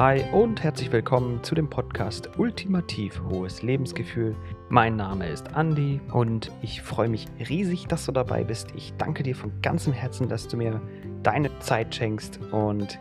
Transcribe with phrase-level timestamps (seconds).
[0.00, 4.34] Hi und herzlich willkommen zu dem Podcast Ultimativ hohes Lebensgefühl.
[4.70, 8.68] Mein Name ist Andy und ich freue mich riesig, dass du dabei bist.
[8.74, 10.80] Ich danke dir von ganzem Herzen, dass du mir
[11.22, 12.98] deine Zeit schenkst und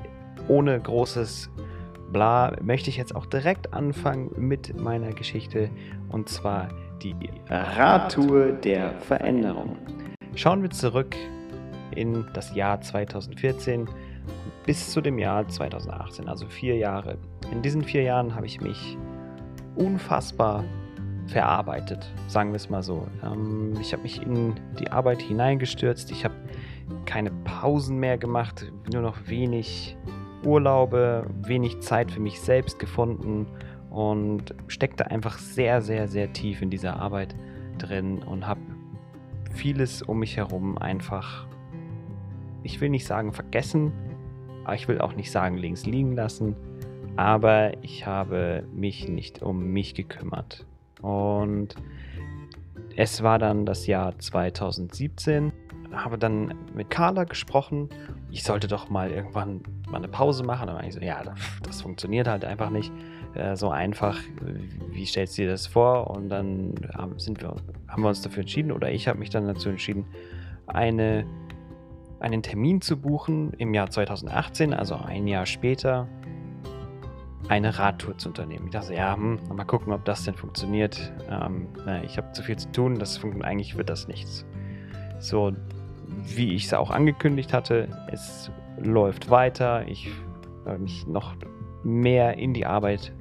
[0.50, 1.50] ohne großes
[2.12, 5.70] Bla möchte ich jetzt auch direkt anfangen mit meiner Geschichte
[6.10, 6.68] und zwar
[7.02, 7.16] die
[7.48, 9.78] Radtour der Veränderung.
[10.36, 11.16] Schauen wir zurück
[11.96, 13.88] in das Jahr 2014
[14.66, 17.18] bis zu dem Jahr 2018, also vier Jahre.
[17.52, 18.98] In diesen vier Jahren habe ich mich
[19.76, 20.64] unfassbar
[21.28, 23.08] verarbeitet, sagen wir es mal so.
[23.24, 26.36] Ähm, ich habe mich in die Arbeit hineingestürzt, ich habe
[27.06, 29.96] keine Pausen mehr gemacht, nur noch wenig
[30.46, 33.48] Urlaube, wenig Zeit für mich selbst gefunden
[33.90, 37.36] und steckte einfach sehr, sehr, sehr tief in dieser Arbeit
[37.78, 38.62] drin und habe
[39.52, 41.48] vieles um mich herum einfach,
[42.64, 43.92] ich will nicht sagen vergessen,
[44.64, 46.56] aber ich will auch nicht sagen links liegen lassen,
[47.16, 50.66] aber ich habe mich nicht um mich gekümmert.
[51.02, 51.76] Und
[52.96, 55.52] es war dann das Jahr 2017,
[55.94, 57.90] habe dann mit Carla gesprochen.
[58.32, 60.70] Ich sollte doch mal irgendwann mal eine Pause machen.
[60.70, 61.24] Und ich so, ja,
[61.64, 62.92] das funktioniert halt einfach nicht
[63.34, 64.20] äh, so einfach.
[64.92, 66.10] Wie stellst du dir das vor?
[66.10, 66.76] Und dann
[67.18, 67.56] sind wir,
[67.88, 70.06] haben wir uns dafür entschieden, oder ich habe mich dann dazu entschieden,
[70.68, 71.26] eine
[72.20, 76.08] einen Termin zu buchen im Jahr 2018, also ein Jahr später,
[77.48, 78.66] eine Radtour zu unternehmen.
[78.66, 81.12] Ich dachte, ja, hm, mal gucken, ob das denn funktioniert.
[81.30, 81.68] Ähm,
[82.04, 84.46] ich habe zu viel zu tun, das eigentlich wird das nichts.
[85.20, 85.54] So,
[86.24, 89.88] wie ich es auch angekündigt hatte, es läuft weiter.
[89.88, 90.10] Ich
[90.66, 91.36] habe mich noch
[91.84, 93.14] mehr in die Arbeit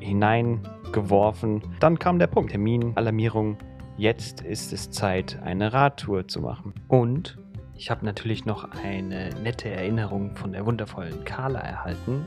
[0.00, 1.62] hineingeworfen.
[1.80, 3.56] Dann kam der Punkt, Termin, Alarmierung.
[3.96, 6.74] Jetzt ist es Zeit, eine Radtour zu machen.
[6.88, 7.38] Und
[7.76, 12.24] ich habe natürlich noch eine nette Erinnerung von der wundervollen Carla erhalten.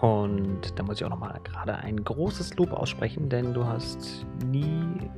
[0.00, 5.10] Und da muss ich auch nochmal gerade ein großes Lob aussprechen, denn du hast nie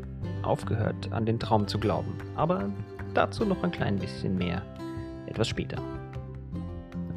[0.42, 2.15] aufgehört, an den Traum zu glauben.
[2.36, 2.70] Aber
[3.15, 4.62] dazu noch ein klein bisschen mehr
[5.26, 5.82] etwas später.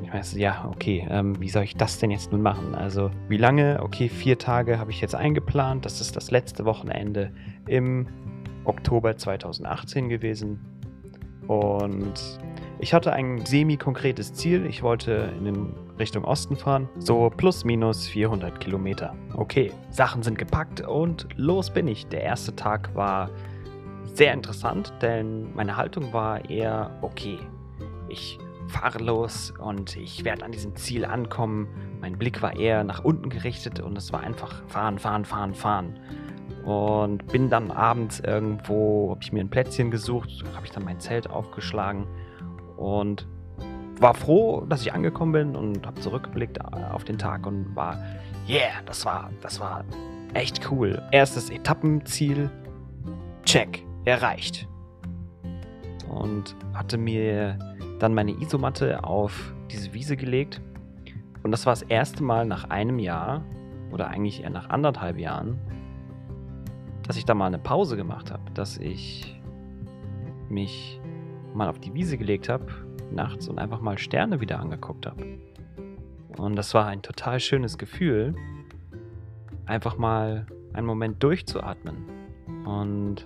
[0.03, 2.73] Ich weiß, ja, okay, ähm, wie soll ich das denn jetzt nun machen?
[2.73, 3.79] Also, wie lange?
[3.83, 5.85] Okay, vier Tage habe ich jetzt eingeplant.
[5.85, 7.31] Das ist das letzte Wochenende
[7.67, 8.07] im
[8.65, 10.78] Oktober 2018 gewesen.
[11.49, 12.13] Und
[12.77, 14.67] ich hatte ein semi-konkretes Ziel.
[14.67, 16.87] Ich wollte in Richtung Osten fahren.
[16.99, 19.15] So plus minus 400 Kilometer.
[19.33, 22.05] Okay, Sachen sind gepackt und los bin ich.
[22.05, 23.31] Der erste Tag war
[24.13, 27.39] sehr interessant, denn meine Haltung war eher okay.
[28.09, 28.37] Ich
[28.67, 31.67] fahre los und ich werde an diesem Ziel ankommen.
[31.99, 35.99] Mein Blick war eher nach unten gerichtet und es war einfach fahren, fahren, fahren, fahren
[36.69, 40.99] und bin dann abends irgendwo, habe ich mir ein Plätzchen gesucht, habe ich dann mein
[40.99, 42.05] Zelt aufgeschlagen
[42.77, 43.27] und
[43.99, 47.97] war froh, dass ich angekommen bin und habe zurückgeblickt auf den Tag und war,
[48.47, 49.83] yeah, das war, das war
[50.35, 51.01] echt cool.
[51.11, 52.51] Erstes Etappenziel,
[53.45, 54.67] check, erreicht.
[56.07, 57.57] Und hatte mir
[57.97, 60.61] dann meine Isomatte auf diese Wiese gelegt.
[61.41, 63.43] Und das war das erste Mal nach einem Jahr
[63.91, 65.59] oder eigentlich eher nach anderthalb Jahren,
[67.09, 69.41] dass ich da mal eine Pause gemacht habe, dass ich
[70.47, 71.01] mich
[71.55, 72.67] mal auf die Wiese gelegt habe
[73.09, 75.39] nachts und einfach mal Sterne wieder angeguckt habe.
[76.37, 78.35] Und das war ein total schönes Gefühl,
[79.65, 81.97] einfach mal einen Moment durchzuatmen.
[82.65, 83.25] Und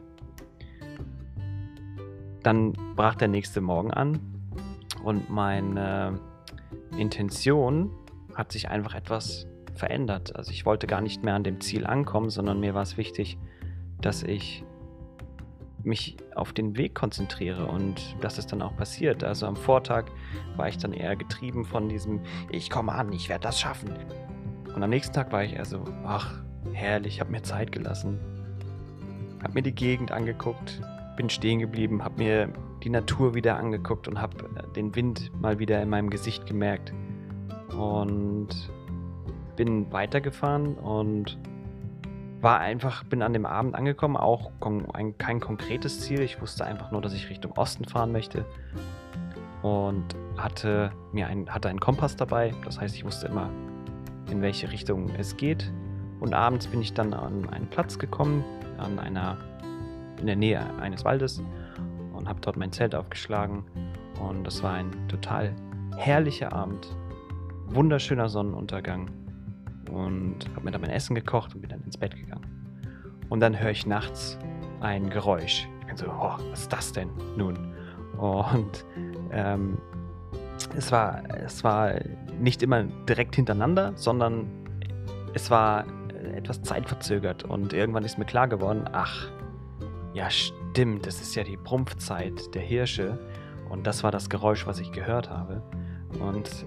[2.41, 4.22] dann brach der nächste Morgen an
[5.03, 6.22] und meine
[6.97, 7.91] Intention
[8.33, 9.45] hat sich einfach etwas
[9.75, 10.38] verändert.
[10.38, 13.38] Also ich wollte gar nicht mehr an dem Ziel ankommen, sondern mir war es wichtig,
[14.06, 14.64] dass ich
[15.84, 19.24] mich auf den Weg konzentriere und dass es dann auch passiert.
[19.24, 20.06] Also am Vortag
[20.56, 23.94] war ich dann eher getrieben von diesem, ich komme an, ich werde das schaffen.
[24.74, 26.41] Und am nächsten Tag war ich eher so, ach,
[26.72, 28.19] herrlich, habe mir Zeit gelassen,
[29.41, 30.81] habe mir die Gegend angeguckt,
[31.18, 32.50] bin stehen geblieben, habe mir
[32.84, 34.35] die Natur wieder angeguckt und habe
[34.75, 36.94] den Wind mal wieder in meinem Gesicht gemerkt
[37.78, 38.49] und
[39.56, 41.38] bin weitergefahren und
[42.43, 44.51] war einfach, bin an dem Abend angekommen, auch
[44.93, 46.19] ein, kein konkretes Ziel.
[46.19, 48.45] Ich wusste einfach nur, dass ich Richtung Osten fahren möchte.
[49.61, 50.03] Und
[50.35, 52.53] hatte mir ein, hatte einen Kompass dabei.
[52.66, 53.49] Das heißt, ich wusste immer,
[54.29, 55.72] in welche Richtung es geht.
[56.19, 58.43] Und abends bin ich dann an einen Platz gekommen,
[58.78, 59.37] an einer,
[60.19, 61.41] in der Nähe eines Waldes
[62.11, 63.63] und habe dort mein Zelt aufgeschlagen.
[64.19, 65.55] Und das war ein total
[65.96, 66.93] herrlicher Abend.
[67.67, 69.22] Wunderschöner Sonnenuntergang
[69.93, 72.45] und habe mir dann mein Essen gekocht und bin dann ins Bett gegangen.
[73.29, 74.37] Und dann höre ich nachts
[74.81, 75.67] ein Geräusch.
[75.81, 77.73] Ich bin so, oh, was ist das denn nun?
[78.17, 78.85] Und
[79.31, 79.78] ähm,
[80.75, 81.93] es war, es war
[82.40, 84.47] nicht immer direkt hintereinander, sondern
[85.34, 85.85] es war
[86.35, 89.29] etwas zeitverzögert und irgendwann ist mir klar geworden, ach,
[90.13, 93.19] ja stimmt, das ist ja die Prumpfzeit der Hirsche
[93.69, 95.63] und das war das Geräusch, was ich gehört habe.
[96.19, 96.66] Und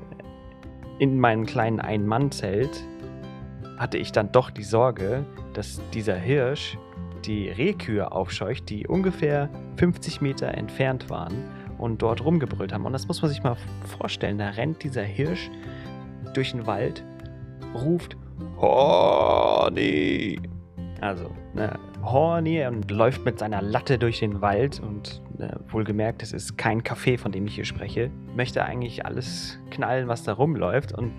[0.98, 2.84] in meinem kleinen Ein-Mann-Zelt
[3.76, 6.78] hatte ich dann doch die Sorge, dass dieser Hirsch
[7.24, 11.34] die Rehkühe aufscheucht, die ungefähr 50 Meter entfernt waren
[11.78, 12.86] und dort rumgebrüllt haben.
[12.86, 13.56] Und das muss man sich mal
[13.98, 14.38] vorstellen.
[14.38, 15.50] Da rennt dieser Hirsch
[16.34, 17.04] durch den Wald,
[17.74, 18.16] ruft
[18.58, 20.40] Horny.
[21.00, 26.32] Also, ne, Horny und läuft mit seiner Latte durch den Wald und ne, wohlgemerkt, es
[26.32, 28.10] ist kein Café, von dem ich hier spreche.
[28.34, 31.12] Möchte eigentlich alles knallen, was da rumläuft und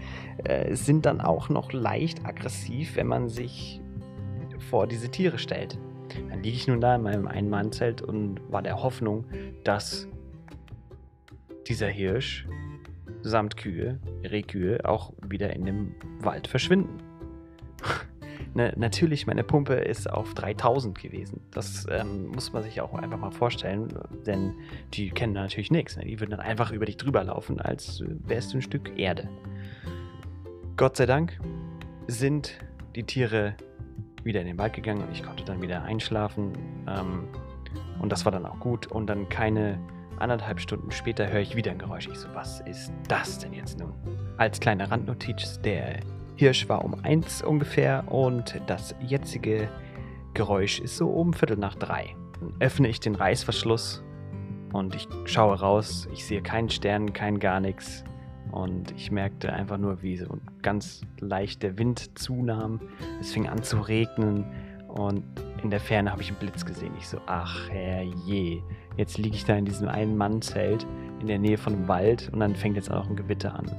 [0.44, 3.81] äh, sind dann auch noch leicht aggressiv, wenn man sich
[4.69, 5.78] vor diese Tiere stellt.
[6.30, 9.25] Dann liege ich nun da in meinem Ein-Mann-Zelt und war der Hoffnung,
[9.64, 10.08] dass
[11.68, 12.48] dieser Hirsch
[13.22, 17.06] samt Kühe, Rehkühe, auch wieder in dem Wald verschwinden.
[18.54, 21.42] Ne, natürlich, meine Pumpe ist auf 3000 gewesen.
[21.52, 23.94] Das ähm, muss man sich auch einfach mal vorstellen,
[24.26, 24.56] denn
[24.94, 25.98] die kennen natürlich nichts.
[25.98, 26.06] Ne?
[26.06, 29.30] Die würden dann einfach über dich drüber laufen, als wärst du ein Stück Erde.
[30.76, 31.40] Gott sei Dank
[32.08, 32.54] sind
[32.96, 33.56] die Tiere
[34.24, 36.54] wieder in den Wald gegangen und ich konnte dann wieder einschlafen.
[36.88, 37.28] Ähm,
[38.00, 38.88] und das war dann auch gut.
[38.88, 39.80] Und dann keine
[40.20, 42.08] anderthalb Stunden später höre ich wieder ein Geräusch.
[42.08, 43.94] Ich so, was ist das denn jetzt nun?
[44.38, 46.00] Als kleine Randnotiz, der
[46.38, 49.69] Hirsch war um eins ungefähr und das jetzige
[50.36, 52.16] Geräusch ist so um Viertel nach drei.
[52.39, 54.04] Dann öffne ich den Reißverschluss
[54.72, 56.07] und ich schaue raus.
[56.13, 58.04] Ich sehe keinen Stern, kein gar nichts.
[58.51, 60.28] Und ich merkte einfach nur, wie so
[60.62, 62.81] ganz leicht der Wind zunahm.
[63.19, 64.45] Es fing an zu regnen
[64.88, 65.24] und
[65.63, 66.94] in der Ferne habe ich einen Blitz gesehen.
[67.00, 68.62] Ich so, ach herrje,
[68.95, 70.86] jetzt liege ich da in diesem Ein-Mann-Zelt
[71.19, 73.72] in der Nähe von einem Wald und dann fängt jetzt auch ein Gewitter an.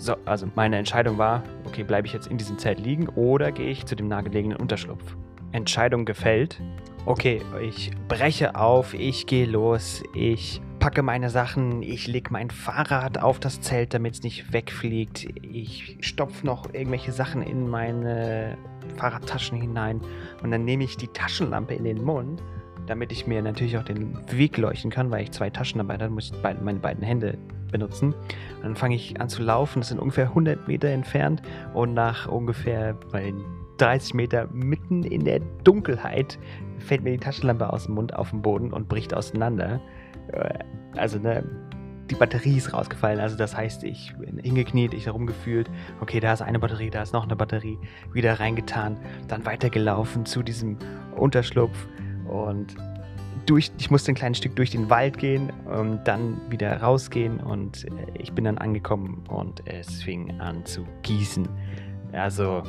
[0.00, 3.68] So, also meine Entscheidung war, okay, bleibe ich jetzt in diesem Zelt liegen oder gehe
[3.68, 5.14] ich zu dem nahegelegenen Unterschlupf?
[5.52, 6.58] Entscheidung gefällt.
[7.04, 13.18] Okay, ich breche auf, ich gehe los, ich packe meine Sachen, ich lege mein Fahrrad
[13.18, 15.28] auf das Zelt, damit es nicht wegfliegt.
[15.42, 18.56] Ich stopfe noch irgendwelche Sachen in meine
[18.96, 20.00] Fahrradtaschen hinein
[20.42, 22.42] und dann nehme ich die Taschenlampe in den Mund,
[22.86, 26.08] damit ich mir natürlich auch den Weg leuchten kann, weil ich zwei Taschen dabei habe,
[26.08, 27.36] muss ich meine beiden Hände
[27.70, 28.14] benutzen.
[28.56, 31.42] Und dann fange ich an zu laufen, das sind ungefähr 100 Meter entfernt
[31.74, 33.32] und nach ungefähr bei
[33.78, 36.38] 30 Meter mitten in der Dunkelheit
[36.78, 39.80] fällt mir die Taschenlampe aus dem Mund auf den Boden und bricht auseinander.
[40.32, 40.58] Äh,
[40.96, 41.44] also ne,
[42.10, 43.20] die Batterie ist rausgefallen.
[43.20, 45.70] Also das heißt, ich bin hingekniet, ich herumgefühlt.
[46.00, 47.78] Okay, da ist eine Batterie, da ist noch eine Batterie.
[48.12, 50.76] Wieder reingetan, dann weitergelaufen zu diesem
[51.16, 51.86] Unterschlupf
[52.28, 52.76] und
[53.46, 57.84] durch, ich musste ein kleines Stück durch den Wald gehen und dann wieder rausgehen und
[57.84, 61.48] äh, ich bin dann angekommen und es fing an zu gießen.
[62.12, 62.62] Also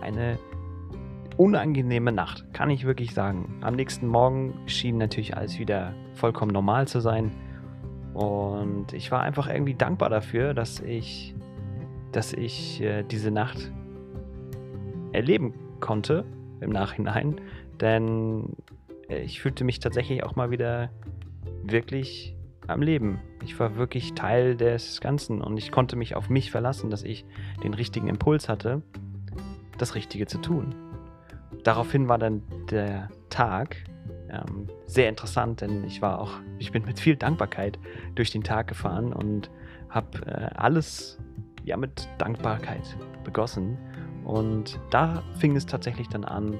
[0.00, 0.38] eine
[1.36, 3.56] unangenehme Nacht, kann ich wirklich sagen.
[3.62, 7.30] Am nächsten Morgen schien natürlich alles wieder vollkommen normal zu sein.
[8.12, 11.34] Und ich war einfach irgendwie dankbar dafür, dass ich,
[12.12, 13.72] dass ich äh, diese Nacht
[15.12, 16.24] erleben konnte
[16.60, 17.40] im Nachhinein.
[17.80, 18.56] Denn
[19.10, 20.90] ich fühlte mich tatsächlich auch mal wieder
[21.62, 22.36] wirklich
[22.66, 23.20] am Leben.
[23.42, 27.24] Ich war wirklich Teil des Ganzen und ich konnte mich auf mich verlassen, dass ich
[27.62, 28.82] den richtigen Impuls hatte,
[29.78, 30.74] das Richtige zu tun.
[31.64, 33.76] Daraufhin war dann der Tag
[34.30, 37.78] ähm, sehr interessant, denn ich war auch, ich bin mit viel Dankbarkeit
[38.14, 39.50] durch den Tag gefahren und
[39.88, 41.18] habe äh, alles
[41.64, 43.76] ja mit Dankbarkeit begossen.
[44.24, 46.58] Und da fing es tatsächlich dann an,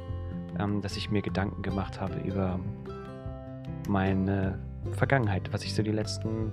[0.61, 2.59] ähm, dass ich mir Gedanken gemacht habe über
[3.89, 4.59] meine
[4.93, 6.53] Vergangenheit, was ich so die letzten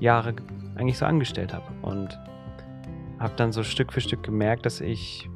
[0.00, 0.34] Jahre
[0.76, 1.66] eigentlich so angestellt habe.
[1.82, 2.18] Und
[3.18, 5.28] habe dann so Stück für Stück gemerkt, dass ich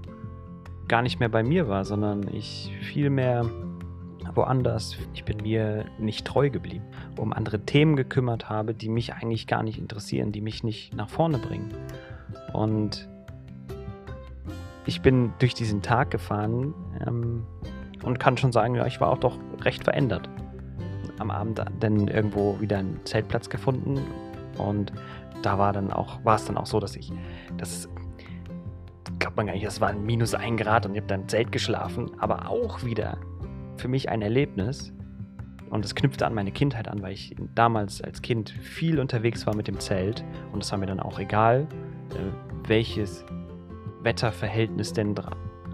[0.88, 3.44] gar nicht mehr bei mir war, sondern ich viel mehr
[4.34, 4.96] woanders.
[5.14, 6.84] Ich bin mir nicht treu geblieben,
[7.18, 11.08] um andere Themen gekümmert habe, die mich eigentlich gar nicht interessieren, die mich nicht nach
[11.08, 11.74] vorne bringen.
[12.52, 13.08] Und
[14.86, 16.74] ich bin durch diesen Tag gefahren
[17.06, 17.44] ähm,
[18.02, 20.28] und kann schon sagen, ja, ich war auch doch recht verändert.
[21.18, 24.00] Am Abend dann irgendwo wieder einen Zeltplatz gefunden
[24.58, 24.92] und
[25.42, 27.12] da war dann auch, war es dann auch so, dass ich,
[27.56, 27.88] das
[29.18, 31.28] glaubt man gar nicht, das war ein minus ein Grad und ich habe dann im
[31.28, 33.18] Zelt geschlafen, aber auch wieder
[33.76, 34.92] für mich ein Erlebnis.
[35.70, 39.56] Und es knüpfte an meine Kindheit an, weil ich damals als Kind viel unterwegs war
[39.56, 41.66] mit dem Zelt und es war mir dann auch egal,
[42.10, 43.24] äh, welches
[44.02, 45.14] Wetterverhältnis denn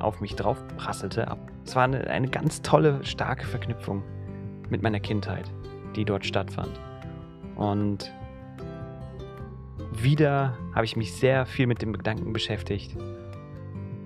[0.00, 1.26] auf mich drauf prasselte.
[1.64, 4.02] Es war eine, eine ganz tolle, starke Verknüpfung
[4.70, 5.50] mit meiner Kindheit,
[5.96, 6.80] die dort stattfand.
[7.56, 8.12] Und
[9.92, 12.96] wieder habe ich mich sehr viel mit dem Gedanken beschäftigt.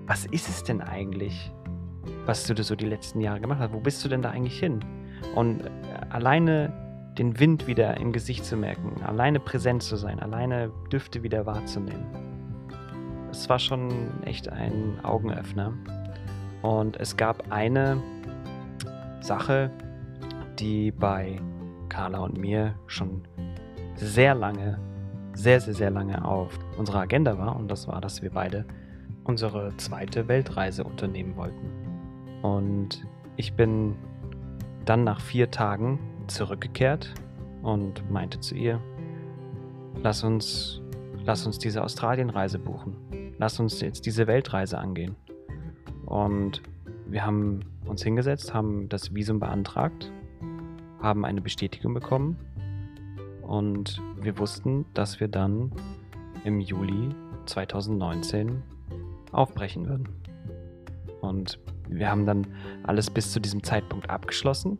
[0.05, 1.51] Was ist es denn eigentlich,
[2.25, 3.73] was du so die letzten Jahre gemacht hast?
[3.73, 4.79] Wo bist du denn da eigentlich hin?
[5.35, 5.69] Und äh,
[6.09, 6.73] alleine
[7.17, 12.22] den Wind wieder im Gesicht zu merken, alleine präsent zu sein, alleine Düfte wieder wahrzunehmen.
[13.33, 13.89] Es war schon
[14.25, 15.73] echt ein Augenöffner.
[16.61, 17.97] Und es gab eine
[19.21, 19.71] Sache,
[20.59, 21.41] die bei
[21.89, 23.23] Carla und mir schon
[23.95, 24.77] sehr lange,
[25.33, 27.55] sehr, sehr, sehr lange auf unserer Agenda war.
[27.55, 28.65] Und das war, dass wir beide
[29.23, 31.71] unsere zweite Weltreise unternehmen wollten.
[32.43, 33.03] Und
[33.35, 33.95] ich bin
[34.85, 35.97] dann nach vier Tagen
[36.27, 37.11] zurückgekehrt
[37.63, 38.79] und meinte zu ihr,
[40.03, 40.81] lass uns,
[41.25, 43.12] lass uns diese Australienreise buchen.
[43.37, 45.15] Lass uns jetzt diese Weltreise angehen.
[46.05, 46.61] Und
[47.07, 50.11] wir haben uns hingesetzt, haben das Visum beantragt,
[51.01, 52.37] haben eine Bestätigung bekommen
[53.41, 55.71] und wir wussten, dass wir dann
[56.43, 57.09] im Juli
[57.45, 58.63] 2019
[59.31, 60.09] aufbrechen würden.
[61.21, 61.59] Und
[61.89, 62.47] wir haben dann
[62.83, 64.77] alles bis zu diesem Zeitpunkt abgeschlossen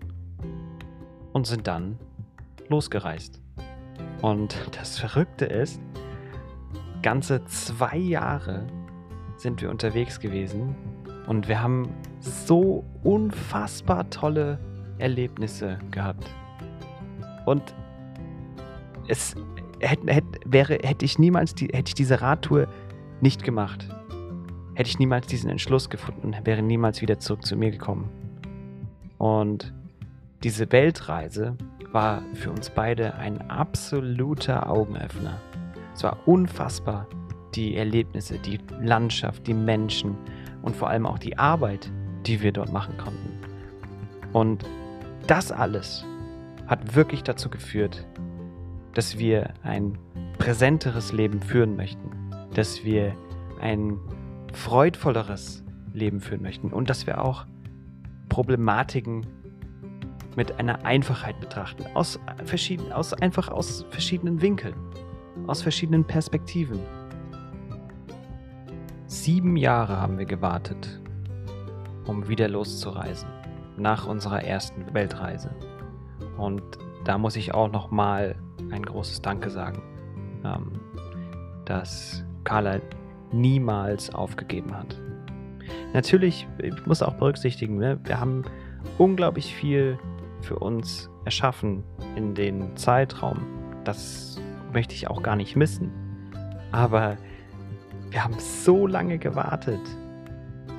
[1.34, 2.00] und sind dann
[2.70, 3.42] losgereist.
[4.22, 5.80] Und das Verrückte ist,
[7.04, 8.66] ganze zwei Jahre
[9.38, 10.76] sind wir unterwegs gewesen
[11.28, 14.60] und wir haben so unfassbar tolle
[14.98, 16.28] Erlebnisse gehabt.
[17.46, 17.76] Und
[19.08, 19.36] es
[19.80, 22.68] hätte, hätte, wäre, hätte ich niemals die, hätte ich diese Radtour
[23.22, 23.88] nicht gemacht,
[24.76, 28.10] hätte ich niemals diesen Entschluss gefunden, wäre niemals wieder zurück zu mir gekommen.
[29.18, 29.74] Und
[30.44, 31.58] diese Weltreise
[31.92, 35.40] war für uns beide ein absoluter Augenöffner.
[35.94, 37.08] Es war unfassbar,
[37.56, 40.18] die Erlebnisse, die Landschaft, die Menschen
[40.62, 41.92] und vor allem auch die Arbeit,
[42.26, 43.40] die wir dort machen konnten.
[44.32, 44.66] Und
[45.28, 46.06] das alles
[46.68, 48.06] hat wirklich dazu geführt,
[48.94, 49.98] dass wir ein
[50.38, 52.12] präsenteres Leben führen möchten,
[52.54, 53.16] dass wir
[53.62, 54.00] ein
[54.54, 57.46] freudvolleres Leben führen möchten und dass wir auch
[58.30, 59.26] Problematiken
[60.36, 64.74] mit einer Einfachheit betrachten, aus, verschieden, aus einfach aus verschiedenen Winkeln,
[65.48, 66.80] aus verschiedenen Perspektiven.
[69.08, 71.00] Sieben Jahre haben wir gewartet,
[72.06, 73.30] um wieder loszureisen,
[73.78, 75.52] nach unserer ersten Weltreise.
[76.38, 76.64] Und
[77.06, 78.36] da muss ich auch nochmal
[78.72, 79.82] ein großes Danke sagen,
[80.44, 80.80] ähm,
[81.66, 82.80] dass Carla
[83.32, 85.00] niemals aufgegeben hat.
[85.94, 88.44] Natürlich, ich muss auch berücksichtigen, ne, wir haben
[88.98, 89.98] unglaublich viel
[90.42, 91.84] für uns erschaffen
[92.16, 93.40] in den Zeitraum.
[93.84, 94.42] Das
[94.74, 95.92] möchte ich auch gar nicht missen.
[96.72, 97.18] Aber
[98.10, 99.82] wir haben so lange gewartet.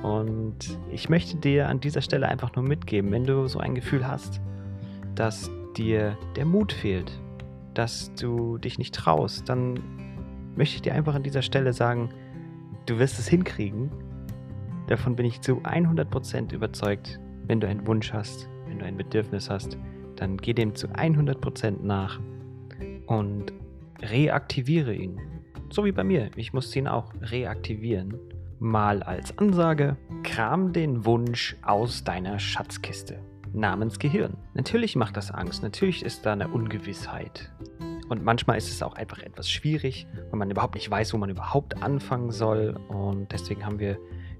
[0.03, 4.07] Und ich möchte dir an dieser Stelle einfach nur mitgeben, wenn du so ein Gefühl
[4.07, 4.39] hast,
[5.15, 7.19] dass dir der Mut fehlt,
[7.73, 9.79] dass du dich nicht traust, dann
[10.55, 12.09] möchte ich dir einfach an dieser Stelle sagen,
[12.85, 13.89] du wirst es hinkriegen.
[14.87, 19.49] Davon bin ich zu 100% überzeugt, wenn du einen Wunsch hast, wenn du ein Bedürfnis
[19.49, 19.77] hast,
[20.15, 22.19] dann geh dem zu 100% nach
[23.07, 23.53] und
[24.09, 25.19] reaktiviere ihn.
[25.69, 26.31] So wie bei mir.
[26.35, 28.17] Ich musste ihn auch reaktivieren.
[28.59, 33.19] Mal als Ansage, kram den Wunsch aus deiner Schatzkiste
[33.55, 34.37] namens Gehirn.
[34.53, 37.51] Natürlich macht das Angst, natürlich ist da eine Ungewissheit.
[38.09, 41.29] Und manchmal ist es auch einfach etwas schwierig, weil man überhaupt nicht weiß, wo man
[41.29, 42.75] überhaupt anfangen soll.
[42.87, 43.97] Und deswegen haben wir